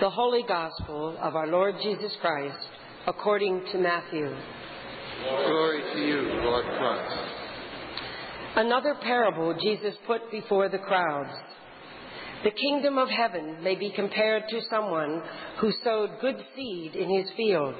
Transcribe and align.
The 0.00 0.10
Holy 0.10 0.44
Gospel 0.46 1.16
of 1.20 1.34
our 1.34 1.48
Lord 1.48 1.74
Jesus 1.82 2.12
Christ 2.20 2.56
according 3.08 3.64
to 3.72 3.78
Matthew. 3.78 4.32
Glory 5.24 5.82
to 5.92 6.00
you, 6.00 6.20
Lord 6.44 6.64
Christ. 6.64 7.16
Another 8.54 8.94
parable 9.02 9.56
Jesus 9.60 9.94
put 10.06 10.30
before 10.30 10.68
the 10.68 10.78
crowds. 10.78 11.32
The 12.44 12.52
kingdom 12.52 12.96
of 12.96 13.08
heaven 13.08 13.64
may 13.64 13.74
be 13.74 13.90
compared 13.90 14.44
to 14.50 14.60
someone 14.70 15.20
who 15.60 15.72
sowed 15.82 16.10
good 16.20 16.36
seed 16.54 16.94
in 16.94 17.18
his 17.18 17.28
field. 17.36 17.74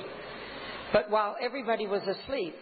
But 0.92 1.10
while 1.10 1.36
everybody 1.40 1.86
was 1.86 2.02
asleep, 2.02 2.56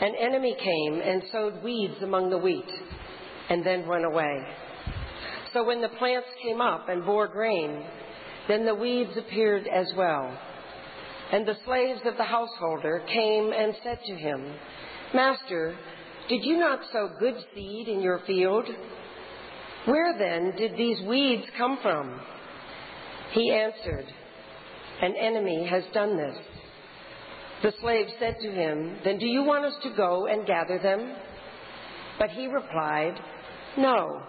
an 0.00 0.14
enemy 0.20 0.56
came 0.58 1.00
and 1.00 1.22
sowed 1.30 1.62
weeds 1.62 2.02
among 2.02 2.30
the 2.30 2.38
wheat 2.38 2.70
and 3.50 3.64
then 3.64 3.86
went 3.86 4.04
away. 4.04 4.44
So 5.52 5.62
when 5.64 5.80
the 5.80 5.90
plants 5.90 6.28
came 6.42 6.60
up 6.60 6.88
and 6.88 7.04
bore 7.04 7.28
grain, 7.28 7.84
then 8.48 8.64
the 8.64 8.74
weeds 8.74 9.16
appeared 9.16 9.66
as 9.68 9.86
well. 9.96 10.36
And 11.32 11.46
the 11.46 11.56
slaves 11.64 12.00
of 12.04 12.16
the 12.16 12.24
householder 12.24 13.04
came 13.06 13.52
and 13.52 13.74
said 13.84 14.00
to 14.06 14.14
him, 14.14 14.54
Master, 15.14 15.76
did 16.28 16.44
you 16.44 16.58
not 16.58 16.80
sow 16.92 17.10
good 17.18 17.34
seed 17.54 17.88
in 17.88 18.00
your 18.00 18.20
field? 18.26 18.66
Where 19.86 20.18
then 20.18 20.56
did 20.56 20.76
these 20.76 21.00
weeds 21.06 21.44
come 21.56 21.78
from? 21.82 22.20
He 23.32 23.50
answered, 23.52 24.06
An 25.02 25.14
enemy 25.16 25.66
has 25.68 25.84
done 25.94 26.16
this. 26.16 26.36
The 27.62 27.72
slave 27.80 28.06
said 28.18 28.36
to 28.42 28.50
him, 28.50 28.98
Then 29.04 29.18
do 29.18 29.26
you 29.26 29.42
want 29.42 29.64
us 29.64 29.74
to 29.82 29.94
go 29.96 30.26
and 30.26 30.46
gather 30.46 30.78
them? 30.78 31.14
But 32.18 32.30
he 32.30 32.46
replied, 32.46 33.14
No, 33.76 34.22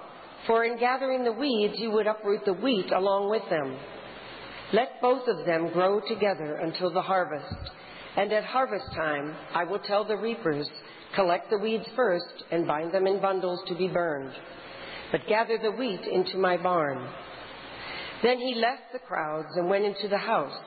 for 0.48 0.64
in 0.64 0.80
gathering 0.80 1.24
the 1.24 1.32
weeds 1.32 1.76
you 1.78 1.91
would 1.91 2.08
uproot 2.08 2.46
the 2.46 2.54
wheat 2.54 2.91
along 2.91 3.30
with 3.30 3.44
them. 3.50 3.78
Let 4.74 5.02
both 5.02 5.28
of 5.28 5.46
them 5.46 5.72
grow 5.74 6.02
together 6.08 6.56
until 6.56 6.92
the 6.92 7.02
harvest. 7.02 7.72
And 8.16 8.32
at 8.32 8.44
harvest 8.44 8.86
time, 8.96 9.36
I 9.54 9.63
will 9.63 9.80
tell 9.80 10.05
the 10.05 10.18
reapers, 10.18 10.70
collect 11.16 11.50
the 11.50 11.58
weeds 11.58 11.86
first 11.96 12.44
and 12.52 12.68
bind 12.68 12.94
them 12.94 13.08
in 13.08 13.22
bundles 13.22 13.62
to 13.68 13.76
be 13.76 13.88
burned. 13.88 14.34
But 15.12 15.28
gather 15.28 15.58
the 15.58 15.72
wheat 15.72 16.02
into 16.02 16.38
my 16.38 16.58
barn. 16.58 17.10
Then 18.24 18.38
he 18.38 18.55
left 18.55 18.94
the 18.94 19.00
crowds 19.00 19.50
and 19.55 19.70
went 19.70 19.84
into 19.84 20.08
the 20.08 20.18
house. 20.18 20.58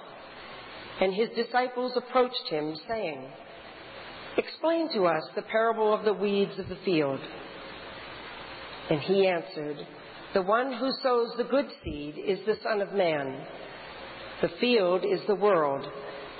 And 1.00 1.14
his 1.14 1.28
disciples 1.34 1.92
approached 1.96 2.48
him, 2.50 2.76
saying, 2.86 3.26
Explain 4.36 4.92
to 4.94 5.06
us 5.06 5.22
the 5.34 5.42
parable 5.42 5.94
of 5.94 6.04
the 6.04 6.12
weeds 6.12 6.58
of 6.58 6.68
the 6.68 6.78
field. 6.84 7.20
And 8.90 9.00
he 9.00 9.26
answered, 9.26 9.78
The 10.34 10.42
one 10.42 10.72
who 10.72 10.90
sows 11.02 11.32
the 11.36 11.44
good 11.44 11.68
seed 11.82 12.16
is 12.18 12.38
the 12.46 12.58
Son 12.62 12.80
of 12.80 12.92
Man. 12.92 13.46
The 14.42 14.50
field 14.60 15.04
is 15.04 15.20
the 15.26 15.34
world, 15.34 15.86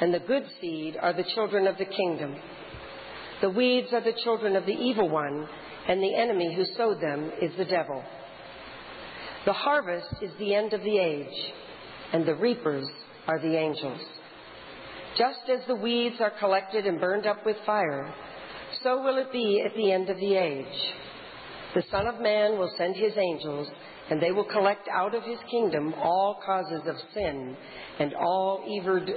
and 0.01 0.13
the 0.13 0.21
good 0.21 0.45
seed 0.61 0.97
are 1.01 1.13
the 1.13 1.25
children 1.35 1.67
of 1.67 1.79
the 1.79 1.85
kingdom. 1.85 2.37
The 3.41 3.51
weeds 3.51 3.93
are 3.93 4.01
the 4.01 4.19
children 4.25 4.57
of 4.57 4.67
the 4.67 4.73
evil 4.73 5.09
one, 5.09 5.49
and 5.89 6.03
the 6.03 6.15
enemy 6.15 6.55
who 6.55 6.65
sowed 6.77 7.01
them 7.01 7.31
is 7.41 7.53
the 7.57 7.65
devil. 7.65 8.03
The 9.45 9.53
harvest 9.53 10.23
is 10.23 10.33
the 10.39 10.55
end 10.55 10.73
of 10.73 10.83
the 10.83 10.99
age, 10.99 11.53
and 12.13 12.27
the 12.27 12.35
reapers 12.35 12.89
are 13.27 13.39
the 13.39 13.57
angels. 13.57 14.01
Just 15.17 15.49
as 15.49 15.61
the 15.67 15.77
weeds 15.77 16.17
are 16.21 16.33
collected 16.39 16.87
and 16.87 17.01
burned 17.01 17.27
up 17.27 17.45
with 17.47 17.57
fire, 17.65 18.13
so 18.83 19.03
will 19.03 19.19
it 19.19 19.31
be 19.31 19.63
at 19.65 19.75
the 19.77 19.93
end 19.93 20.11
of 20.11 20.17
the 20.17 20.35
age. 20.35 20.93
The 21.75 21.85
Son 21.91 22.07
of 22.07 22.21
Man 22.21 22.59
will 22.59 22.71
send 22.77 22.97
his 22.97 23.13
angels 23.17 23.69
and 24.11 24.21
they 24.21 24.33
will 24.33 24.45
collect 24.45 24.89
out 24.89 25.15
of 25.15 25.23
his 25.23 25.39
kingdom 25.51 25.95
all 25.95 26.39
causes 26.45 26.83
of 26.87 26.97
sin 27.15 27.57
and 27.99 28.15
all 28.15 28.65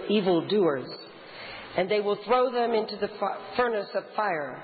evil 0.09 0.47
doers, 0.47 0.89
and 1.77 1.89
they 1.89 1.99
will 1.99 2.17
throw 2.25 2.52
them 2.52 2.73
into 2.73 2.95
the 2.95 3.09
furnace 3.55 3.89
of 3.93 4.03
fire, 4.15 4.63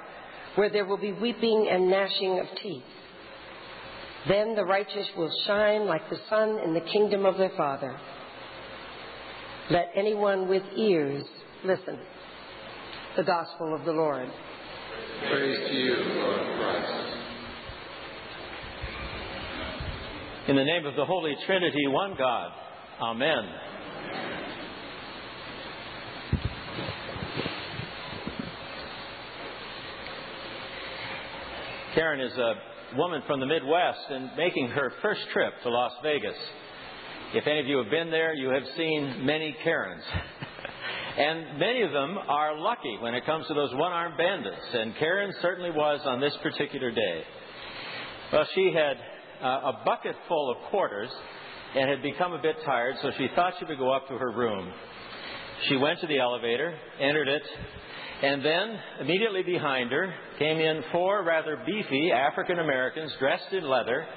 where 0.56 0.70
there 0.70 0.86
will 0.86 0.98
be 0.98 1.12
weeping 1.12 1.68
and 1.70 1.90
gnashing 1.90 2.40
of 2.40 2.46
teeth. 2.62 2.84
Then 4.28 4.56
the 4.56 4.64
righteous 4.64 5.08
will 5.18 5.32
shine 5.46 5.86
like 5.86 6.10
the 6.10 6.20
sun 6.30 6.60
in 6.64 6.74
the 6.74 6.82
kingdom 6.82 7.26
of 7.26 7.38
their 7.38 7.52
Father. 7.58 8.00
Let 9.70 9.90
anyone 9.96 10.48
with 10.48 10.64
ears 10.78 11.26
listen. 11.66 12.00
The 13.18 13.24
Gospel 13.24 13.76
of 13.76 13.84
the 13.86 13.92
Lord. 13.92 14.30
Praise 15.30 15.58
to 15.70 15.74
you, 15.74 15.96
Lord 15.96 16.58
Christ. 16.58 17.13
In 20.46 20.58
the 20.58 20.64
name 20.66 20.86
of 20.86 20.98
the 20.98 21.06
Holy 21.06 21.34
Trinity, 21.46 21.88
one 21.88 22.16
God. 22.18 22.52
Amen. 23.00 23.46
Karen 31.96 32.20
is 32.20 32.34
a 32.34 32.56
woman 32.98 33.22
from 33.26 33.40
the 33.40 33.46
Midwest 33.46 34.00
and 34.10 34.32
making 34.36 34.68
her 34.68 34.92
first 35.02 35.22
trip 35.32 35.54
to 35.64 35.70
Las 35.70 35.94
Vegas. 36.04 36.36
If 37.34 37.48
any 37.48 37.62
of 37.62 37.68
you 37.68 37.78
have 37.78 37.90
been 37.90 38.12
there, 38.12 38.34
you 38.34 38.50
have 38.50 38.64
seen 38.76 39.26
many 39.26 39.56
Karens. 39.64 40.04
and 41.20 41.58
many 41.58 41.84
of 41.84 41.94
them 41.94 42.18
are 42.18 42.60
lucky 42.60 42.98
when 43.00 43.16
it 43.16 43.26
comes 43.26 43.48
to 43.48 43.54
those 43.54 43.74
one 43.76 43.94
armed 43.94 44.18
bandits. 44.18 44.68
And 44.74 44.94
Karen 44.98 45.34
certainly 45.42 45.72
was 45.72 46.02
on 46.04 46.20
this 46.20 46.36
particular 46.44 46.92
day. 46.92 47.24
Well, 48.34 48.46
she 48.54 48.74
had 48.74 48.98
Uh, 49.44 49.74
a 49.74 49.82
bucket 49.84 50.16
full 50.30 50.50
of 50.52 50.58
quarters 50.70 51.10
and 51.76 51.90
had 51.90 52.02
become 52.02 52.32
a 52.32 52.42
bit 52.42 52.56
tired, 52.64 52.96
so 53.02 53.12
she 53.18 53.28
thought 53.36 53.54
she 53.60 53.66
would 53.66 53.78
go 53.78 53.92
up 53.92 54.08
to 54.08 54.14
her 54.14 54.32
room. 54.32 54.72
She 55.68 55.76
went 55.76 56.00
to 56.00 56.08
the 56.08 56.18
elevator, 56.20 56.74
entered 56.98 57.28
it, 57.28 57.42
and 58.22 58.46
then 58.46 58.80
immediately 59.02 59.44
behind 59.44 59.92
her 59.92 60.14
came 60.40 60.60
in 60.60 60.82
four 60.94 61.26
rather 61.26 61.62
beefy 61.66 62.12
African 62.14 62.60
Americans 62.60 63.12
dressed 63.20 63.52
in 63.52 63.68
leather. 63.68 64.08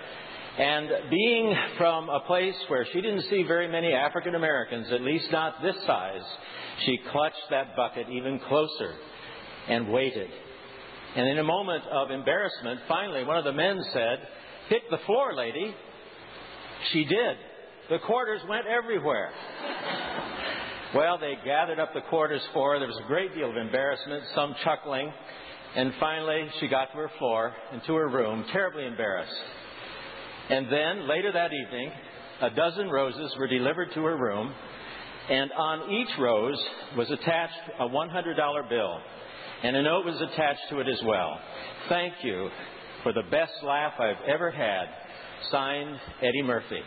And 0.58 0.88
being 1.10 1.54
from 1.76 2.08
a 2.08 2.20
place 2.20 2.54
where 2.68 2.86
she 2.92 3.00
didn't 3.00 3.24
see 3.28 3.42
very 3.42 3.66
many 3.66 3.92
African 3.92 4.36
Americans, 4.36 4.86
at 4.92 5.02
least 5.02 5.26
not 5.32 5.60
this 5.60 5.74
size, 5.86 6.22
she 6.84 6.98
clutched 7.10 7.50
that 7.50 7.74
bucket 7.74 8.06
even 8.10 8.38
closer 8.38 8.94
and 9.68 9.88
waited. 9.88 10.30
And 11.16 11.28
in 11.28 11.38
a 11.38 11.44
moment 11.44 11.84
of 11.90 12.12
embarrassment, 12.12 12.80
finally 12.86 13.24
one 13.24 13.38
of 13.38 13.44
the 13.44 13.52
men 13.52 13.82
said, 13.92 14.18
Hit 14.68 14.82
the 14.90 14.98
floor, 15.06 15.34
lady. 15.34 15.74
She 16.92 17.04
did. 17.04 17.36
The 17.88 17.98
quarters 18.00 18.40
went 18.48 18.66
everywhere. 18.66 19.30
well, 20.92 21.18
they 21.18 21.34
gathered 21.44 21.78
up 21.78 21.94
the 21.94 22.00
quarters 22.02 22.42
for 22.52 22.72
her. 22.72 22.78
There 22.80 22.88
was 22.88 23.00
a 23.04 23.06
great 23.06 23.32
deal 23.32 23.48
of 23.48 23.56
embarrassment, 23.56 24.24
some 24.34 24.56
chuckling. 24.64 25.12
And 25.76 25.92
finally, 26.00 26.48
she 26.58 26.66
got 26.66 26.86
to 26.92 26.98
her 26.98 27.10
floor 27.18 27.54
and 27.72 27.80
to 27.84 27.94
her 27.94 28.08
room, 28.08 28.44
terribly 28.50 28.86
embarrassed. 28.86 29.32
And 30.50 30.66
then, 30.66 31.08
later 31.08 31.30
that 31.30 31.50
evening, 31.52 31.92
a 32.40 32.50
dozen 32.50 32.88
roses 32.90 33.34
were 33.38 33.46
delivered 33.46 33.92
to 33.94 34.02
her 34.04 34.16
room, 34.16 34.52
and 35.30 35.52
on 35.52 35.90
each 35.92 36.08
rose 36.18 36.60
was 36.96 37.10
attached 37.10 37.54
a 37.78 37.88
$100 37.88 38.68
bill, 38.68 38.98
and 39.62 39.76
a 39.76 39.82
note 39.82 40.04
was 40.04 40.20
attached 40.20 40.60
to 40.70 40.80
it 40.80 40.88
as 40.88 41.00
well. 41.04 41.38
Thank 41.88 42.14
you 42.22 42.50
for 43.06 43.12
the 43.12 43.30
best 43.30 43.52
laugh 43.62 43.92
I've 44.00 44.28
ever 44.28 44.50
had. 44.50 44.86
Signed, 45.52 45.96
Eddie 46.20 46.42
Murphy. 46.42 46.80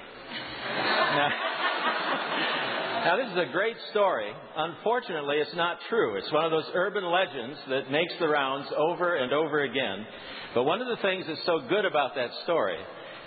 now, 0.68 1.30
now, 3.06 3.16
this 3.16 3.32
is 3.32 3.38
a 3.38 3.54
great 3.54 3.78
story. 3.92 4.30
Unfortunately, 4.54 5.38
it's 5.38 5.56
not 5.56 5.78
true. 5.88 6.18
It's 6.18 6.30
one 6.34 6.44
of 6.44 6.52
those 6.52 6.70
urban 6.74 7.06
legends 7.06 7.58
that 7.70 7.90
makes 7.90 8.12
the 8.20 8.28
rounds 8.28 8.68
over 8.76 9.16
and 9.16 9.32
over 9.32 9.64
again. 9.64 10.06
But 10.54 10.66
one 10.66 10.82
of 10.82 10.90
the 10.90 11.02
things 11.02 11.24
that's 11.26 11.46
so 11.46 11.62
good 11.70 11.86
about 11.86 12.16
that 12.16 12.32
story 12.44 12.80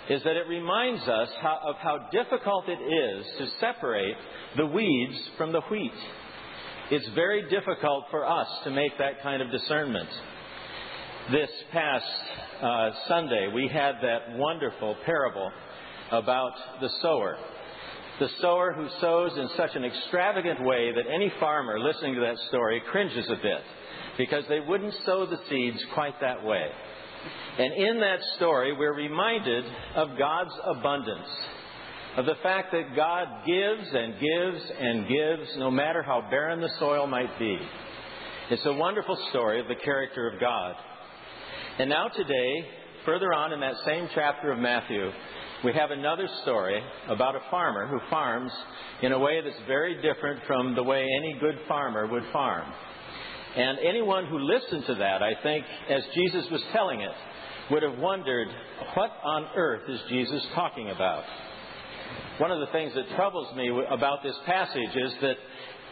is 0.07 0.21
that 0.21 0.35
it 0.35 0.47
reminds 0.47 1.01
us 1.07 1.29
how, 1.41 1.61
of 1.65 1.77
how 1.77 1.97
difficult 2.11 2.65
it 2.69 2.77
is 2.77 3.25
to 3.39 3.47
separate 3.59 4.17
the 4.55 4.67
weeds 4.67 5.17
from 5.35 5.51
the 5.51 5.61
wheat. 5.61 5.97
It's 6.91 7.09
very 7.15 7.49
difficult 7.49 8.05
for 8.11 8.23
us 8.23 8.47
to 8.65 8.69
make 8.69 8.95
that 8.99 9.23
kind 9.23 9.41
of 9.41 9.49
discernment. 9.49 10.09
This 11.31 11.49
past 11.71 12.05
uh, 12.61 12.89
Sunday, 13.07 13.47
we 13.55 13.69
had 13.69 13.93
that 14.01 14.35
wonderful 14.37 14.97
parable 15.05 15.49
about 16.11 16.51
the 16.81 16.89
sower. 17.01 17.37
The 18.19 18.27
sower 18.41 18.73
who 18.73 18.89
sows 18.99 19.31
in 19.37 19.47
such 19.55 19.73
an 19.75 19.85
extravagant 19.85 20.61
way 20.65 20.91
that 20.91 21.05
any 21.09 21.31
farmer 21.39 21.79
listening 21.79 22.15
to 22.15 22.19
that 22.21 22.35
story 22.49 22.81
cringes 22.91 23.25
a 23.29 23.35
bit 23.35 23.61
because 24.17 24.43
they 24.49 24.59
wouldn't 24.59 24.93
sow 25.05 25.25
the 25.25 25.39
seeds 25.49 25.81
quite 25.93 26.19
that 26.19 26.43
way. 26.43 26.65
And 27.57 27.73
in 27.73 28.01
that 28.01 28.19
story, 28.35 28.75
we're 28.77 28.93
reminded 28.93 29.63
of 29.95 30.17
God's 30.17 30.53
abundance, 30.65 31.29
of 32.17 32.25
the 32.25 32.35
fact 32.43 32.73
that 32.73 32.97
God 32.97 33.27
gives 33.47 33.89
and 33.93 34.13
gives 34.15 34.71
and 34.77 35.07
gives 35.07 35.57
no 35.57 35.71
matter 35.71 36.03
how 36.03 36.27
barren 36.29 36.59
the 36.59 36.73
soil 36.79 37.07
might 37.07 37.39
be. 37.39 37.57
It's 38.51 38.65
a 38.65 38.73
wonderful 38.73 39.17
story 39.29 39.61
of 39.61 39.69
the 39.69 39.75
character 39.75 40.27
of 40.27 40.37
God. 40.37 40.75
And 41.79 41.89
now, 41.89 42.07
today, 42.07 42.67
further 43.03 43.33
on 43.33 43.51
in 43.51 43.59
that 43.61 43.73
same 43.83 44.07
chapter 44.13 44.51
of 44.51 44.59
Matthew, 44.59 45.09
we 45.65 45.73
have 45.73 45.89
another 45.89 46.29
story 46.43 46.79
about 47.09 47.35
a 47.35 47.39
farmer 47.49 47.87
who 47.87 47.99
farms 48.11 48.51
in 49.01 49.11
a 49.11 49.17
way 49.17 49.41
that's 49.43 49.65
very 49.65 49.99
different 49.99 50.41
from 50.45 50.75
the 50.75 50.83
way 50.83 51.03
any 51.17 51.35
good 51.39 51.57
farmer 51.67 52.05
would 52.05 52.25
farm. 52.31 52.71
And 53.55 53.79
anyone 53.79 54.27
who 54.27 54.37
listened 54.37 54.85
to 54.85 54.95
that, 54.95 55.23
I 55.23 55.33
think, 55.41 55.65
as 55.89 56.03
Jesus 56.13 56.45
was 56.51 56.61
telling 56.73 57.01
it, 57.01 57.11
would 57.71 57.81
have 57.81 57.97
wondered, 57.97 58.49
what 58.93 59.09
on 59.23 59.47
earth 59.55 59.89
is 59.89 59.99
Jesus 60.09 60.45
talking 60.53 60.91
about? 60.91 61.23
One 62.37 62.51
of 62.51 62.59
the 62.59 62.71
things 62.71 62.93
that 62.93 63.15
troubles 63.15 63.55
me 63.55 63.71
about 63.89 64.21
this 64.21 64.35
passage 64.45 64.95
is 64.95 65.13
that, 65.21 65.37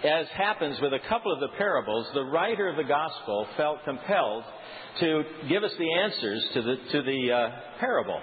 as 0.03 0.27
happens 0.29 0.79
with 0.81 0.93
a 0.93 0.99
couple 1.07 1.31
of 1.31 1.39
the 1.39 1.55
parables, 1.57 2.07
the 2.13 2.23
writer 2.23 2.67
of 2.67 2.75
the 2.75 2.83
gospel 2.83 3.47
felt 3.55 3.83
compelled 3.85 4.43
to 4.99 5.23
give 5.47 5.63
us 5.63 5.71
the 5.77 5.93
answers 5.93 6.43
to 6.53 6.61
the, 6.61 6.75
to 6.91 7.01
the 7.03 7.31
uh, 7.31 7.49
parable. 7.79 8.19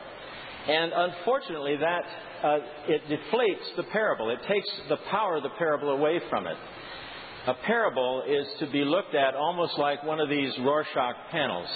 And 0.68 0.92
unfortunately, 0.92 1.76
that 1.76 2.04
uh, 2.44 2.58
it 2.88 3.02
deflates 3.08 3.76
the 3.76 3.84
parable. 3.84 4.30
It 4.30 4.40
takes 4.48 4.68
the 4.88 4.98
power 5.10 5.36
of 5.36 5.42
the 5.42 5.50
parable 5.58 5.90
away 5.90 6.20
from 6.28 6.46
it. 6.46 6.56
A 7.46 7.54
parable 7.54 8.24
is 8.28 8.46
to 8.60 8.70
be 8.70 8.84
looked 8.84 9.14
at 9.14 9.34
almost 9.34 9.78
like 9.78 10.04
one 10.04 10.20
of 10.20 10.28
these 10.28 10.52
Rorschach 10.60 11.16
panels. 11.30 11.68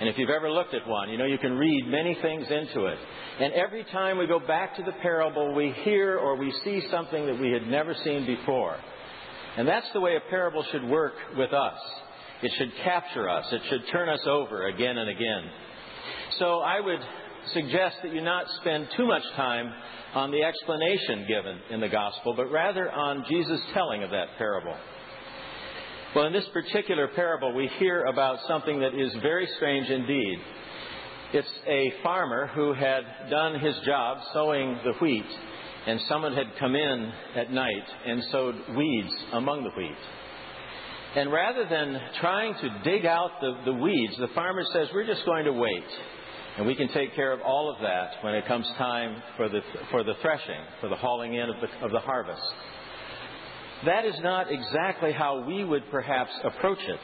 And 0.00 0.08
if 0.08 0.16
you've 0.16 0.30
ever 0.30 0.50
looked 0.50 0.74
at 0.74 0.86
one, 0.86 1.08
you 1.08 1.18
know 1.18 1.24
you 1.24 1.38
can 1.38 1.58
read 1.58 1.88
many 1.88 2.16
things 2.22 2.46
into 2.48 2.86
it. 2.86 2.98
And 3.40 3.52
every 3.54 3.84
time 3.84 4.18
we 4.18 4.26
go 4.26 4.38
back 4.38 4.76
to 4.76 4.82
the 4.82 4.92
parable, 5.02 5.54
we 5.54 5.72
hear 5.82 6.18
or 6.18 6.36
we 6.36 6.52
see 6.64 6.82
something 6.90 7.26
that 7.26 7.40
we 7.40 7.50
had 7.50 7.66
never 7.66 7.94
seen 8.04 8.26
before. 8.26 8.76
And 9.58 9.66
that's 9.66 9.88
the 9.92 10.00
way 10.00 10.14
a 10.14 10.30
parable 10.30 10.64
should 10.70 10.84
work 10.84 11.14
with 11.36 11.52
us. 11.52 11.78
It 12.44 12.52
should 12.56 12.72
capture 12.84 13.28
us. 13.28 13.44
It 13.50 13.60
should 13.68 13.82
turn 13.90 14.08
us 14.08 14.24
over 14.24 14.68
again 14.68 14.96
and 14.96 15.10
again. 15.10 15.50
So 16.38 16.60
I 16.60 16.78
would 16.78 17.00
suggest 17.52 17.96
that 18.04 18.14
you 18.14 18.20
not 18.20 18.46
spend 18.60 18.86
too 18.96 19.04
much 19.04 19.24
time 19.34 19.72
on 20.14 20.30
the 20.30 20.44
explanation 20.44 21.26
given 21.26 21.58
in 21.70 21.80
the 21.80 21.88
gospel, 21.88 22.34
but 22.36 22.52
rather 22.52 22.88
on 22.88 23.24
Jesus' 23.28 23.60
telling 23.74 24.04
of 24.04 24.10
that 24.10 24.28
parable. 24.38 24.76
Well, 26.14 26.26
in 26.26 26.32
this 26.32 26.48
particular 26.52 27.08
parable, 27.08 27.52
we 27.52 27.68
hear 27.80 28.04
about 28.04 28.38
something 28.46 28.78
that 28.78 28.94
is 28.94 29.12
very 29.22 29.48
strange 29.56 29.88
indeed. 29.88 30.38
It's 31.32 31.52
a 31.66 31.92
farmer 32.04 32.46
who 32.54 32.74
had 32.74 33.02
done 33.28 33.58
his 33.58 33.74
job 33.84 34.18
sowing 34.32 34.78
the 34.84 34.92
wheat, 35.00 35.26
and 35.86 36.00
someone 36.08 36.34
had 36.34 36.46
come 36.58 36.74
in 36.74 37.12
at 37.36 37.50
night 37.50 37.84
and 38.06 38.22
sowed 38.30 38.54
weeds 38.76 39.14
among 39.32 39.64
the 39.64 39.70
wheat. 39.70 39.96
And 41.16 41.32
rather 41.32 41.66
than 41.68 41.98
trying 42.20 42.54
to 42.54 42.80
dig 42.84 43.06
out 43.06 43.30
the, 43.40 43.60
the 43.64 43.72
weeds, 43.72 44.14
the 44.18 44.28
farmer 44.34 44.62
says, 44.72 44.88
We're 44.92 45.06
just 45.06 45.24
going 45.24 45.44
to 45.46 45.52
wait. 45.52 45.84
And 46.58 46.66
we 46.66 46.74
can 46.74 46.88
take 46.88 47.14
care 47.14 47.32
of 47.32 47.40
all 47.40 47.72
of 47.72 47.80
that 47.82 48.22
when 48.22 48.34
it 48.34 48.46
comes 48.46 48.66
time 48.76 49.22
for 49.36 49.48
the, 49.48 49.60
for 49.90 50.02
the 50.02 50.14
threshing, 50.20 50.60
for 50.80 50.88
the 50.88 50.96
hauling 50.96 51.34
in 51.34 51.48
of 51.48 51.56
the, 51.60 51.84
of 51.86 51.92
the 51.92 52.00
harvest. 52.00 52.42
That 53.86 54.04
is 54.04 54.16
not 54.22 54.50
exactly 54.50 55.12
how 55.12 55.44
we 55.46 55.64
would 55.64 55.88
perhaps 55.90 56.32
approach 56.42 56.80
it, 56.80 56.98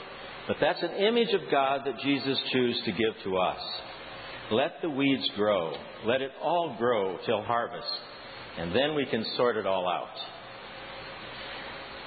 but 0.48 0.56
that's 0.60 0.82
an 0.82 0.90
image 0.96 1.32
of 1.32 1.42
God 1.50 1.82
that 1.86 2.00
Jesus 2.00 2.36
chose 2.52 2.82
to 2.84 2.92
give 2.92 3.14
to 3.22 3.36
us. 3.36 3.60
Let 4.50 4.82
the 4.82 4.90
weeds 4.90 5.28
grow. 5.36 5.72
Let 6.04 6.20
it 6.20 6.32
all 6.42 6.74
grow 6.76 7.16
till 7.24 7.42
harvest. 7.42 7.86
And 8.58 8.74
then 8.74 8.94
we 8.94 9.06
can 9.06 9.24
sort 9.36 9.56
it 9.56 9.66
all 9.66 9.88
out. 9.88 10.16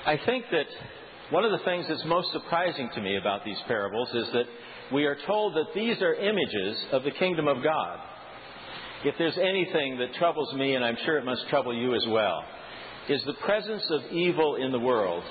I 0.05 0.17
think 0.25 0.45
that 0.51 0.67
one 1.29 1.43
of 1.43 1.51
the 1.51 1.65
things 1.65 1.85
that's 1.89 2.05
most 2.05 2.31
surprising 2.31 2.89
to 2.95 3.01
me 3.01 3.17
about 3.17 3.43
these 3.43 3.57
parables 3.67 4.07
is 4.13 4.27
that 4.31 4.45
we 4.93 5.05
are 5.05 5.17
told 5.27 5.55
that 5.55 5.73
these 5.75 6.01
are 6.01 6.13
images 6.13 6.77
of 6.93 7.03
the 7.03 7.11
kingdom 7.11 7.47
of 7.49 7.61
God. 7.61 7.99
If 9.03 9.15
there's 9.17 9.37
anything 9.37 9.97
that 9.99 10.13
troubles 10.15 10.53
me, 10.53 10.75
and 10.75 10.85
I'm 10.85 10.97
sure 11.03 11.17
it 11.17 11.25
must 11.25 11.47
trouble 11.49 11.73
you 11.75 11.93
as 11.93 12.05
well, 12.07 12.43
is 13.09 13.21
the 13.25 13.33
presence 13.33 13.83
of 13.89 14.11
evil 14.11 14.55
in 14.55 14.71
the 14.71 14.79
world, 14.79 15.23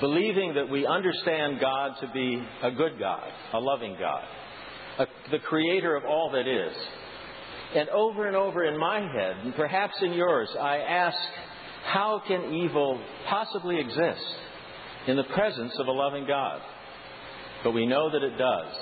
believing 0.00 0.54
that 0.54 0.68
we 0.68 0.86
understand 0.86 1.60
God 1.60 1.92
to 2.00 2.10
be 2.12 2.42
a 2.62 2.70
good 2.72 2.98
God, 2.98 3.28
a 3.52 3.60
loving 3.60 3.96
God, 3.98 4.24
a, 4.98 5.06
the 5.30 5.38
creator 5.38 5.94
of 5.96 6.04
all 6.04 6.30
that 6.32 6.46
is. 6.46 6.76
And 7.74 7.88
over 7.88 8.26
and 8.26 8.36
over 8.36 8.64
in 8.64 8.78
my 8.78 9.00
head, 9.00 9.36
and 9.44 9.54
perhaps 9.54 9.94
in 10.02 10.12
yours, 10.12 10.48
I 10.58 10.78
ask, 10.78 11.16
how 11.84 12.22
can 12.26 12.54
evil 12.54 13.00
possibly 13.28 13.78
exist? 13.80 14.36
in 15.06 15.16
the 15.16 15.24
presence 15.24 15.72
of 15.78 15.86
a 15.86 15.92
loving 15.92 16.26
God. 16.26 16.60
But 17.62 17.72
we 17.72 17.86
know 17.86 18.10
that 18.10 18.22
it 18.22 18.36
does. 18.36 18.74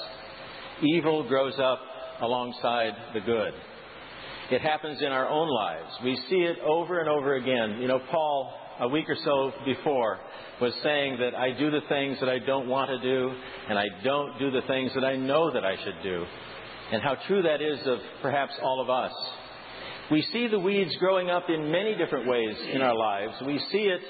Evil 0.82 1.26
grows 1.28 1.54
up 1.58 1.80
alongside 2.20 2.92
the 3.12 3.20
good. 3.20 3.52
It 4.50 4.60
happens 4.60 5.00
in 5.00 5.08
our 5.08 5.28
own 5.28 5.48
lives. 5.48 5.90
We 6.02 6.16
see 6.28 6.36
it 6.36 6.58
over 6.60 7.00
and 7.00 7.08
over 7.08 7.34
again. 7.34 7.80
You 7.80 7.88
know, 7.88 8.00
Paul, 8.10 8.52
a 8.80 8.88
week 8.88 9.08
or 9.08 9.16
so 9.24 9.52
before, 9.64 10.20
was 10.60 10.72
saying 10.82 11.18
that 11.18 11.34
I 11.34 11.52
do 11.52 11.70
the 11.70 11.80
things 11.88 12.18
that 12.20 12.28
I 12.28 12.38
don't 12.38 12.68
want 12.68 12.90
to 12.90 12.98
do, 13.00 13.34
and 13.68 13.78
I 13.78 13.84
don't 14.02 14.38
do 14.38 14.50
the 14.50 14.62
things 14.66 14.92
that 14.94 15.04
I 15.04 15.16
know 15.16 15.52
that 15.52 15.64
I 15.64 15.76
should 15.76 16.02
do. 16.02 16.24
And 16.92 17.02
how 17.02 17.16
true 17.26 17.42
that 17.42 17.62
is 17.62 17.86
of 17.86 17.98
perhaps 18.22 18.52
all 18.62 18.80
of 18.82 18.90
us. 18.90 19.12
We 20.10 20.22
see 20.32 20.48
the 20.48 20.58
weeds 20.58 20.94
growing 20.98 21.30
up 21.30 21.44
in 21.48 21.70
many 21.70 21.96
different 21.96 22.28
ways 22.28 22.56
in 22.72 22.82
our 22.82 22.94
lives. 22.94 23.34
We 23.46 23.58
see 23.72 23.84
it 23.84 24.00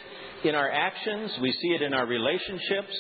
in 0.49 0.55
our 0.55 0.71
actions, 0.71 1.33
we 1.41 1.53
see 1.53 1.69
it 1.69 1.83
in 1.83 1.95
our 1.95 2.07
relationships, 2.07 2.95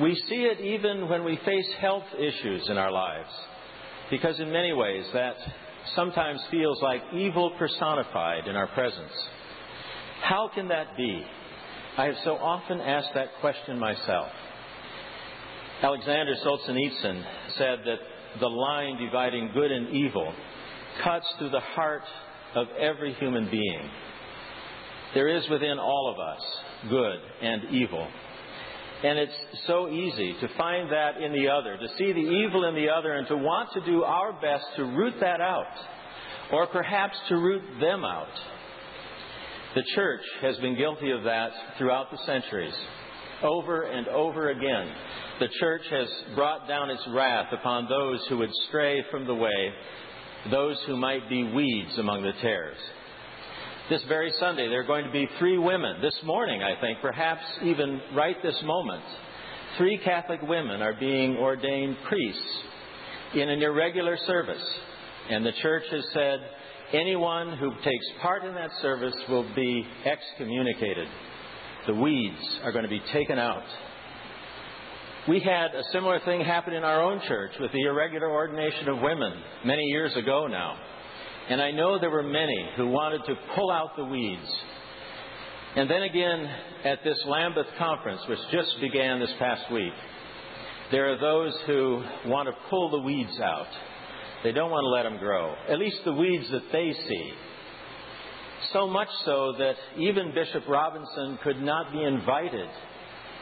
we 0.00 0.14
see 0.28 0.42
it 0.44 0.60
even 0.60 1.08
when 1.08 1.24
we 1.24 1.38
face 1.44 1.68
health 1.80 2.04
issues 2.18 2.68
in 2.68 2.78
our 2.78 2.90
lives. 2.90 3.30
Because 4.10 4.40
in 4.40 4.50
many 4.50 4.72
ways, 4.72 5.04
that 5.12 5.36
sometimes 5.94 6.40
feels 6.50 6.80
like 6.82 7.02
evil 7.14 7.52
personified 7.58 8.46
in 8.46 8.56
our 8.56 8.68
presence. 8.68 9.12
How 10.22 10.50
can 10.54 10.68
that 10.68 10.96
be? 10.96 11.22
I 11.96 12.06
have 12.06 12.16
so 12.24 12.32
often 12.36 12.80
asked 12.80 13.10
that 13.14 13.28
question 13.40 13.78
myself. 13.78 14.28
Alexander 15.82 16.34
Solzhenitsyn 16.44 17.24
said 17.56 17.78
that 17.84 17.98
the 18.40 18.48
line 18.48 18.96
dividing 18.98 19.50
good 19.52 19.70
and 19.70 19.88
evil 19.90 20.32
cuts 21.02 21.26
through 21.38 21.50
the 21.50 21.60
heart 21.60 22.02
of 22.54 22.66
every 22.78 23.14
human 23.14 23.50
being. 23.50 23.90
There 25.14 25.28
is 25.28 25.48
within 25.48 25.78
all 25.78 26.12
of 26.12 26.18
us 26.18 26.40
good 26.90 27.18
and 27.42 27.64
evil. 27.70 28.06
And 29.04 29.18
it's 29.18 29.34
so 29.66 29.88
easy 29.88 30.34
to 30.40 30.48
find 30.56 30.90
that 30.90 31.22
in 31.22 31.32
the 31.32 31.48
other, 31.48 31.76
to 31.76 31.88
see 31.96 32.12
the 32.12 32.18
evil 32.18 32.64
in 32.68 32.74
the 32.74 32.88
other, 32.88 33.12
and 33.12 33.28
to 33.28 33.36
want 33.36 33.70
to 33.74 33.80
do 33.82 34.02
our 34.02 34.32
best 34.40 34.64
to 34.76 34.84
root 34.84 35.14
that 35.20 35.40
out, 35.40 35.72
or 36.52 36.66
perhaps 36.66 37.16
to 37.28 37.36
root 37.36 37.62
them 37.80 38.04
out. 38.04 38.26
The 39.76 39.84
church 39.94 40.22
has 40.42 40.56
been 40.58 40.76
guilty 40.76 41.12
of 41.12 41.22
that 41.24 41.50
throughout 41.78 42.10
the 42.10 42.18
centuries. 42.26 42.74
Over 43.42 43.82
and 43.82 44.08
over 44.08 44.50
again, 44.50 44.92
the 45.38 45.48
church 45.60 45.82
has 45.90 46.08
brought 46.34 46.66
down 46.66 46.90
its 46.90 47.02
wrath 47.10 47.52
upon 47.52 47.88
those 47.88 48.20
who 48.28 48.38
would 48.38 48.50
stray 48.68 49.04
from 49.12 49.26
the 49.26 49.34
way, 49.34 49.72
those 50.50 50.76
who 50.86 50.96
might 50.96 51.28
be 51.28 51.44
weeds 51.44 51.96
among 51.98 52.22
the 52.22 52.32
tares. 52.40 52.76
This 53.88 54.02
very 54.08 54.32
Sunday, 54.40 54.68
there 54.68 54.80
are 54.80 54.86
going 54.86 55.04
to 55.04 55.12
be 55.12 55.28
three 55.38 55.56
women. 55.56 56.02
This 56.02 56.18
morning, 56.24 56.62
I 56.62 56.80
think, 56.80 56.98
perhaps 57.00 57.42
even 57.62 58.00
right 58.14 58.36
this 58.42 58.60
moment, 58.64 59.04
three 59.78 59.98
Catholic 59.98 60.42
women 60.42 60.82
are 60.82 60.94
being 60.94 61.36
ordained 61.36 61.96
priests 62.08 62.62
in 63.34 63.48
an 63.48 63.62
irregular 63.62 64.18
service. 64.26 64.62
And 65.30 65.46
the 65.46 65.52
church 65.62 65.84
has 65.90 66.04
said 66.12 66.40
anyone 66.92 67.56
who 67.56 67.70
takes 67.84 68.06
part 68.20 68.44
in 68.44 68.54
that 68.54 68.70
service 68.82 69.14
will 69.28 69.48
be 69.54 69.86
excommunicated. 70.04 71.08
The 71.88 71.94
weeds 71.94 72.60
are 72.64 72.70
going 72.70 72.84
to 72.84 72.90
be 72.90 73.00
taken 73.14 73.38
out. 73.38 73.64
We 75.26 75.40
had 75.40 75.74
a 75.74 75.82
similar 75.90 76.20
thing 76.20 76.42
happen 76.42 76.74
in 76.74 76.84
our 76.84 77.02
own 77.02 77.22
church 77.26 77.52
with 77.58 77.72
the 77.72 77.80
irregular 77.80 78.30
ordination 78.30 78.90
of 78.90 79.00
women 79.00 79.32
many 79.64 79.84
years 79.84 80.14
ago 80.14 80.46
now. 80.48 80.76
And 81.48 81.62
I 81.62 81.70
know 81.70 81.98
there 81.98 82.10
were 82.10 82.22
many 82.22 82.68
who 82.76 82.88
wanted 82.88 83.24
to 83.24 83.34
pull 83.54 83.70
out 83.70 83.96
the 83.96 84.04
weeds. 84.04 84.54
And 85.76 85.90
then 85.90 86.02
again, 86.02 86.50
at 86.84 87.02
this 87.04 87.18
Lambeth 87.26 87.68
conference, 87.78 88.20
which 88.28 88.38
just 88.52 88.78
began 88.82 89.18
this 89.18 89.32
past 89.38 89.72
week, 89.72 89.94
there 90.90 91.10
are 91.10 91.18
those 91.18 91.54
who 91.66 92.02
want 92.26 92.50
to 92.50 92.68
pull 92.68 92.90
the 92.90 93.00
weeds 93.00 93.40
out. 93.40 93.68
They 94.44 94.52
don't 94.52 94.70
want 94.70 94.84
to 94.84 94.88
let 94.88 95.04
them 95.04 95.18
grow, 95.18 95.54
at 95.70 95.78
least 95.78 96.00
the 96.04 96.12
weeds 96.12 96.50
that 96.50 96.70
they 96.70 96.92
see. 96.92 97.32
So 98.72 98.86
much 98.86 99.08
so 99.24 99.54
that 99.58 99.74
even 99.96 100.32
Bishop 100.34 100.66
Robinson 100.68 101.38
could 101.42 101.60
not 101.60 101.92
be 101.92 102.02
invited 102.02 102.68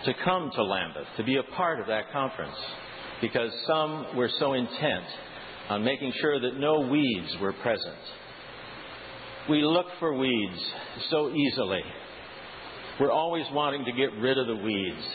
to 0.05 0.15
come 0.25 0.51
to 0.55 0.63
Lambeth 0.63 1.07
to 1.17 1.25
be 1.25 1.37
a 1.37 1.43
part 1.55 1.81
of 1.81 1.87
that 1.87 2.13
conference 2.13 2.57
because 3.21 3.51
some 3.67 4.17
were 4.17 4.31
so 4.39 4.53
intent 4.53 5.05
on 5.69 5.85
making 5.85 6.13
sure 6.21 6.39
that 6.39 6.59
no 6.59 6.81
weeds 6.81 7.35
were 7.41 7.53
present. 7.55 7.97
We 9.49 9.63
look 9.63 9.87
for 9.99 10.15
weeds 10.15 10.61
so 11.11 11.31
easily. 11.31 11.83
We're 13.01 13.13
always 13.13 13.47
wanting 13.53 13.85
to 13.85 13.93
get 13.93 14.13
rid 14.21 14.39
of 14.39 14.47
the 14.47 14.57
weeds. 14.57 15.07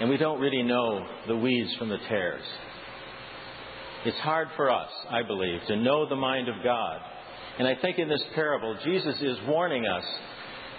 And 0.00 0.08
we 0.08 0.16
don't 0.16 0.40
really 0.40 0.62
know 0.62 1.06
the 1.28 1.36
weeds 1.36 1.74
from 1.76 1.90
the 1.90 1.98
tares. 2.08 2.42
It's 4.04 4.18
hard 4.18 4.48
for 4.56 4.70
us, 4.70 4.88
I 5.10 5.22
believe, 5.22 5.60
to 5.68 5.76
know 5.76 6.08
the 6.08 6.16
mind 6.16 6.48
of 6.48 6.54
God 6.64 7.00
And 7.58 7.68
I 7.68 7.74
think 7.80 7.98
in 7.98 8.08
this 8.08 8.22
parable, 8.34 8.76
Jesus 8.84 9.16
is 9.20 9.36
warning 9.46 9.86
us 9.86 10.04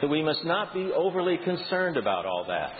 that 0.01 0.07
we 0.07 0.23
must 0.23 0.43
not 0.43 0.73
be 0.73 0.91
overly 0.95 1.37
concerned 1.37 1.97
about 1.97 2.25
all 2.25 2.45
that. 2.47 2.71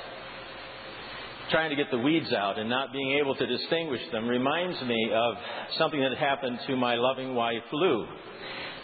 Trying 1.51 1.69
to 1.69 1.75
get 1.75 1.91
the 1.91 2.00
weeds 2.00 2.31
out 2.33 2.57
and 2.57 2.69
not 2.69 2.93
being 2.93 3.19
able 3.19 3.36
to 3.36 3.45
distinguish 3.45 4.01
them 4.12 4.27
reminds 4.27 4.81
me 4.81 5.12
of 5.13 5.36
something 5.77 6.00
that 6.00 6.17
happened 6.17 6.60
to 6.67 6.75
my 6.75 6.95
loving 6.95 7.36
wife, 7.36 7.63
Lou. 7.71 8.07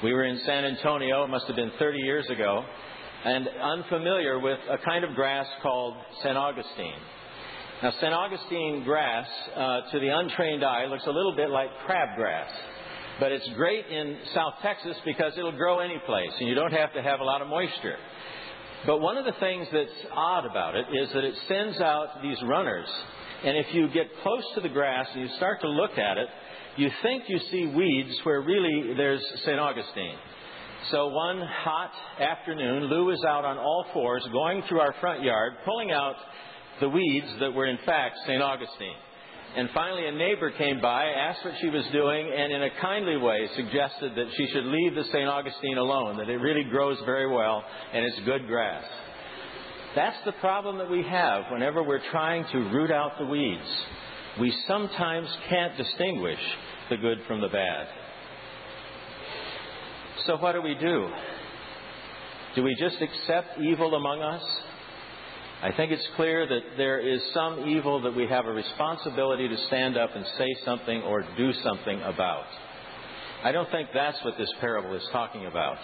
We 0.04 0.14
were 0.14 0.26
in 0.26 0.40
San 0.46 0.66
Antonio, 0.66 1.24
it 1.24 1.30
must 1.30 1.48
have 1.48 1.56
been 1.56 1.72
30 1.80 2.00
years 2.00 2.30
ago, 2.30 2.64
and 3.26 3.48
unfamiliar 3.48 4.38
with 4.40 4.60
a 4.70 4.78
kind 4.86 5.04
of 5.04 5.16
grass 5.16 5.48
called 5.64 5.96
St. 6.22 6.38
Augustine. 6.38 7.00
Now, 7.82 7.92
St. 7.92 8.14
Augustine 8.14 8.84
grass, 8.84 9.28
uh, 9.56 9.82
to 9.92 10.00
the 10.00 10.10
untrained 10.10 10.64
eye, 10.64 10.86
looks 10.86 11.06
a 11.06 11.12
little 11.12 11.36
bit 11.36 11.50
like 11.50 11.70
crabgrass. 11.88 12.50
But 13.20 13.32
it's 13.32 13.48
great 13.56 13.88
in 13.88 14.18
South 14.34 14.54
Texas 14.62 14.96
because 15.04 15.34
it'll 15.38 15.58
grow 15.58 15.80
any 15.80 16.00
place 16.06 16.32
and 16.40 16.48
you 16.48 16.54
don't 16.54 16.74
have 16.74 16.94
to 16.94 17.02
have 17.02 17.20
a 17.20 17.24
lot 17.24 17.42
of 17.42 17.48
moisture. 17.48 17.98
But 18.86 19.00
one 19.00 19.18
of 19.18 19.26
the 19.26 19.34
things 19.40 19.68
that's 19.72 19.90
odd 20.14 20.46
about 20.46 20.76
it 20.76 20.86
is 21.02 21.10
that 21.14 21.24
it 21.24 21.34
sends 21.48 21.82
out 21.82 22.22
these 22.22 22.38
runners. 22.44 22.88
And 23.44 23.58
if 23.58 23.74
you 23.74 23.88
get 23.90 24.08
close 24.22 24.44
to 24.56 24.62
the 24.62 24.70
grass 24.70 25.08
and 25.14 25.22
you 25.22 25.36
start 25.38 25.62
to 25.62 25.68
look 25.68 25.98
at 25.98 26.18
it, 26.18 26.28
you 26.78 26.90
think 27.02 27.24
you 27.28 27.40
see 27.52 27.66
weeds 27.66 28.16
where 28.24 28.42
really 28.42 28.94
there's 28.96 29.24
St. 29.46 29.60
Augustine. 29.60 30.18
So 30.92 31.08
one 31.08 31.42
hot 31.42 31.92
afternoon, 32.20 32.84
Lou 32.84 33.06
was 33.06 33.24
out 33.28 33.46
on 33.46 33.58
all 33.58 33.86
fours 33.94 34.26
going 34.32 34.62
through 34.70 34.80
our 34.80 34.94
front 35.02 35.24
yard, 35.24 35.54
pulling 35.66 35.92
out 35.92 36.16
the 36.80 36.88
weeds 36.88 37.28
that 37.40 37.52
were 37.52 37.66
in 37.66 37.80
fact 37.84 38.18
St. 38.28 38.42
Augustine. 38.42 38.96
And 39.56 39.70
finally, 39.74 40.08
a 40.08 40.12
neighbor 40.12 40.52
came 40.52 40.82
by, 40.82 41.06
asked 41.06 41.44
what 41.44 41.56
she 41.62 41.70
was 41.70 41.84
doing, 41.92 42.32
and 42.36 42.54
in 42.54 42.64
a 42.64 42.70
kindly 42.82 43.18
way 43.18 43.50
suggested 43.56 44.14
that 44.16 44.28
she 44.36 44.48
should 44.48 44.66
leave 44.66 44.96
the 44.96 45.06
St. 45.06 45.28
Augustine 45.28 45.78
alone, 45.78 46.18
that 46.18 46.30
it 46.30 46.38
really 46.38 46.64
grows 46.70 46.98
very 47.06 47.28
well 47.28 47.64
and 47.94 48.06
it's 48.06 48.20
good 48.26 48.46
grass. 48.46 48.84
That's 49.96 50.18
the 50.26 50.34
problem 50.34 50.78
that 50.78 50.90
we 50.90 51.02
have 51.04 51.46
whenever 51.52 51.82
we're 51.82 52.08
trying 52.12 52.46
to 52.52 52.58
root 52.58 52.92
out 52.92 53.18
the 53.18 53.26
weeds. 53.26 53.86
We 54.40 54.54
sometimes 54.68 55.28
can't 55.50 55.76
distinguish 55.76 56.40
the 56.92 56.98
good 56.98 57.20
from 57.28 57.42
the 57.42 57.48
bad. 57.48 57.88
So, 60.28 60.38
what 60.38 60.52
do 60.52 60.62
we 60.62 60.76
do? 60.76 61.10
Do 62.56 62.64
we 62.64 62.76
just 62.80 62.98
accept 63.02 63.60
evil 63.60 63.96
among 63.96 64.22
us? 64.22 64.44
I 65.62 65.72
think 65.72 65.92
it's 65.92 66.08
clear 66.16 66.48
that 66.48 66.78
there 66.78 67.00
is 67.00 67.20
some 67.34 67.68
evil 67.68 68.00
that 68.02 68.16
we 68.16 68.28
have 68.28 68.46
a 68.46 68.52
responsibility 68.52 69.48
to 69.48 69.58
stand 69.68 69.98
up 69.98 70.16
and 70.16 70.24
say 70.38 70.56
something 70.64 71.02
or 71.02 71.26
do 71.36 71.52
something 71.64 72.00
about. 72.02 72.46
I 73.44 73.52
don't 73.52 73.70
think 73.72 73.90
that's 73.92 74.24
what 74.24 74.38
this 74.38 74.50
parable 74.62 74.96
is 74.96 75.08
talking 75.12 75.48
about. 75.48 75.78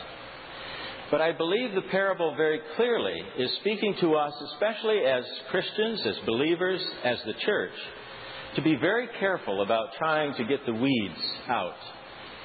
But 1.09 1.21
I 1.21 1.31
believe 1.31 1.73
the 1.73 1.89
parable 1.89 2.35
very 2.35 2.59
clearly 2.75 3.19
is 3.37 3.51
speaking 3.61 3.95
to 4.01 4.13
us, 4.13 4.33
especially 4.53 4.99
as 5.05 5.23
Christians, 5.49 6.01
as 6.05 6.15
believers, 6.25 6.81
as 7.03 7.17
the 7.25 7.33
church, 7.45 7.73
to 8.55 8.61
be 8.61 8.75
very 8.75 9.07
careful 9.19 9.63
about 9.63 9.93
trying 9.97 10.35
to 10.35 10.45
get 10.45 10.65
the 10.67 10.73
weeds 10.73 11.21
out 11.47 11.75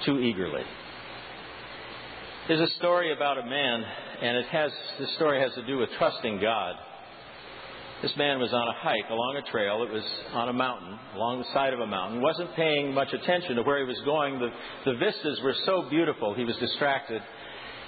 too 0.07 0.19
eagerly. 0.19 0.63
There's 2.47 2.71
a 2.71 2.75
story 2.77 3.13
about 3.13 3.37
a 3.37 3.45
man, 3.45 3.85
and 4.23 4.37
it 4.39 4.47
has 4.47 4.73
this 4.99 5.15
story 5.17 5.41
has 5.43 5.53
to 5.55 5.67
do 5.67 5.77
with 5.77 5.91
trusting 5.99 6.41
God. 6.41 6.75
This 8.01 8.15
man 8.17 8.39
was 8.39 8.53
on 8.53 8.69
a 8.69 8.73
hike 8.79 9.11
along 9.11 9.43
a 9.43 9.51
trail. 9.51 9.83
It 9.83 9.93
was 9.93 10.05
on 10.33 10.49
a 10.49 10.53
mountain, 10.53 10.97
along 11.17 11.39
the 11.39 11.53
side 11.53 11.73
of 11.73 11.81
a 11.81 11.87
mountain. 11.87 12.21
wasn't 12.21 12.55
paying 12.55 12.95
much 12.95 13.13
attention 13.13 13.57
to 13.57 13.63
where 13.63 13.79
he 13.79 13.85
was 13.85 14.01
going. 14.05 14.39
The, 14.39 14.51
the 14.85 14.99
vistas 14.99 15.41
were 15.43 15.55
so 15.67 15.87
beautiful, 15.91 16.33
he 16.35 16.45
was 16.45 16.55
distracted. 16.57 17.21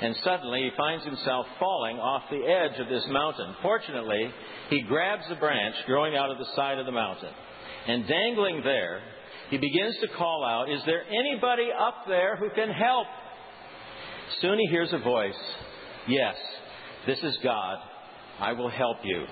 And 0.03 0.17
suddenly 0.25 0.63
he 0.63 0.71
finds 0.77 1.05
himself 1.05 1.47
falling 1.61 1.99
off 1.99 2.23
the 2.29 2.43
edge 2.43 2.81
of 2.81 2.89
this 2.89 3.05
mountain. 3.09 3.55
Fortunately, 3.63 4.33
he 4.71 4.83
grabs 4.83 5.25
a 5.31 5.37
branch 5.37 5.77
growing 5.87 6.17
out 6.17 6.31
of 6.31 6.39
the 6.39 6.47
side 6.57 6.79
of 6.79 6.87
the 6.87 6.93
mountain. 6.93 7.31
And 7.87 8.09
dangling 8.09 8.63
there, 8.65 9.03
he 9.51 9.59
begins 9.59 9.97
to 10.01 10.09
call 10.17 10.45
out, 10.45 10.73
Is 10.73 10.81
there 10.87 11.05
anybody 11.07 11.69
up 11.79 12.07
there 12.09 12.37
who 12.37 12.51
can 12.51 12.71
help? 12.71 13.07
Soon 14.41 14.59
he 14.59 14.67
hears 14.71 14.93
a 14.93 14.99
voice, 14.99 15.39
Yes, 16.09 16.35
this 17.07 17.19
is 17.23 17.39
God. 17.45 17.79
I 18.41 18.55
will 18.55 18.71
help 18.71 18.99
you. 19.05 19.27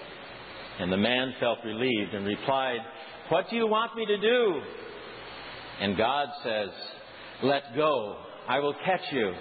And 0.81 0.93
the 0.93 0.97
man 0.97 1.35
felt 1.41 1.59
relieved 1.65 2.15
and 2.15 2.27
replied, 2.27 2.79
What 3.29 3.51
do 3.51 3.57
you 3.57 3.67
want 3.67 3.97
me 3.97 4.07
to 4.07 4.19
do? 4.19 4.61
And 5.81 5.97
God 5.97 6.29
says, 6.45 6.69
Let 7.43 7.63
go. 7.77 8.17
I 8.49 8.61
will 8.61 8.75
catch 8.85 9.13
you. 9.13 9.33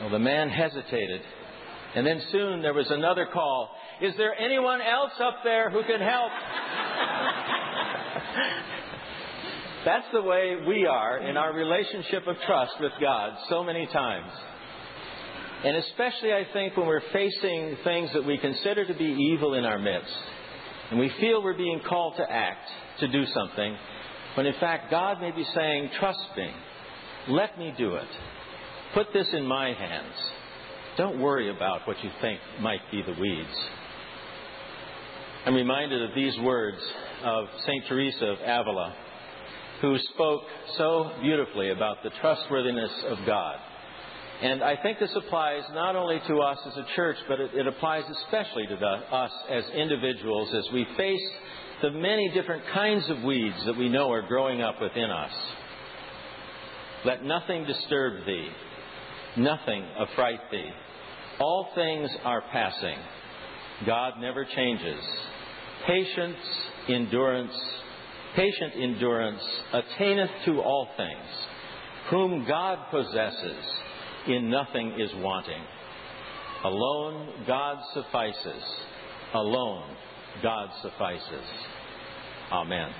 Well, 0.00 0.10
the 0.10 0.18
man 0.18 0.48
hesitated. 0.48 1.20
And 1.94 2.06
then 2.06 2.22
soon 2.30 2.62
there 2.62 2.74
was 2.74 2.90
another 2.90 3.26
call 3.32 3.70
Is 4.00 4.14
there 4.16 4.34
anyone 4.34 4.80
else 4.80 5.12
up 5.20 5.38
there 5.44 5.70
who 5.70 5.82
can 5.82 6.00
help? 6.00 6.32
That's 9.84 10.06
the 10.12 10.22
way 10.22 10.56
we 10.66 10.86
are 10.86 11.18
in 11.18 11.36
our 11.36 11.54
relationship 11.54 12.26
of 12.26 12.36
trust 12.46 12.72
with 12.80 12.92
God 13.00 13.32
so 13.48 13.64
many 13.64 13.86
times. 13.86 14.30
And 15.62 15.76
especially, 15.76 16.32
I 16.32 16.46
think, 16.52 16.76
when 16.76 16.86
we're 16.86 17.02
facing 17.12 17.76
things 17.84 18.10
that 18.14 18.24
we 18.24 18.38
consider 18.38 18.86
to 18.86 18.94
be 18.94 19.04
evil 19.04 19.54
in 19.54 19.64
our 19.66 19.78
midst, 19.78 20.14
and 20.90 20.98
we 20.98 21.10
feel 21.20 21.42
we're 21.42 21.56
being 21.56 21.80
called 21.86 22.16
to 22.16 22.30
act, 22.30 22.66
to 23.00 23.08
do 23.08 23.24
something, 23.26 23.76
when 24.34 24.46
in 24.46 24.54
fact 24.54 24.90
God 24.90 25.20
may 25.20 25.32
be 25.32 25.44
saying, 25.54 25.90
Trust 25.98 26.24
me, 26.36 26.50
let 27.28 27.58
me 27.58 27.74
do 27.76 27.96
it, 27.96 28.08
put 28.94 29.12
this 29.12 29.28
in 29.34 29.46
my 29.46 29.74
hands. 29.74 30.14
Don't 30.96 31.20
worry 31.20 31.50
about 31.54 31.86
what 31.86 32.02
you 32.02 32.10
think 32.20 32.40
might 32.60 32.80
be 32.90 33.02
the 33.02 33.20
weeds. 33.20 33.68
I'm 35.46 35.54
reminded 35.54 36.02
of 36.02 36.14
these 36.14 36.38
words 36.40 36.78
of 37.22 37.46
St. 37.66 37.84
Teresa 37.86 38.24
of 38.24 38.38
Avila, 38.40 38.94
who 39.80 39.96
spoke 40.14 40.42
so 40.76 41.12
beautifully 41.20 41.70
about 41.70 42.02
the 42.02 42.10
trustworthiness 42.20 42.90
of 43.08 43.18
God. 43.26 43.58
And 44.42 44.62
I 44.62 44.76
think 44.82 44.98
this 44.98 45.14
applies 45.14 45.62
not 45.74 45.96
only 45.96 46.18
to 46.26 46.38
us 46.38 46.58
as 46.66 46.76
a 46.78 46.86
church, 46.96 47.16
but 47.28 47.40
it, 47.40 47.50
it 47.54 47.66
applies 47.66 48.04
especially 48.24 48.66
to 48.68 48.76
the, 48.76 48.86
us 49.14 49.32
as 49.50 49.64
individuals 49.74 50.54
as 50.54 50.66
we 50.72 50.86
face 50.96 51.28
the 51.82 51.90
many 51.90 52.30
different 52.32 52.62
kinds 52.72 53.08
of 53.10 53.22
weeds 53.22 53.56
that 53.66 53.76
we 53.76 53.88
know 53.88 54.10
are 54.10 54.26
growing 54.26 54.62
up 54.62 54.80
within 54.80 55.10
us. 55.10 55.32
Let 57.04 57.24
nothing 57.24 57.64
disturb 57.64 58.26
thee, 58.26 58.48
nothing 59.36 59.84
affright 59.98 60.40
thee. 60.50 60.70
All 61.38 61.70
things 61.74 62.10
are 62.24 62.42
passing. 62.52 62.98
God 63.86 64.14
never 64.20 64.44
changes. 64.44 65.00
Patience, 65.86 66.36
endurance, 66.88 67.56
patient 68.36 68.74
endurance 68.76 69.42
attaineth 69.72 70.30
to 70.44 70.60
all 70.60 70.88
things. 70.96 71.46
Whom 72.10 72.46
God 72.46 72.78
possesses, 72.90 73.64
in 74.26 74.50
nothing 74.50 74.92
is 74.98 75.10
wanting. 75.16 75.62
Alone 76.64 77.46
God 77.46 77.78
suffices. 77.94 78.62
Alone 79.34 79.96
God 80.42 80.68
suffices. 80.82 81.46
Amen. 82.52 82.90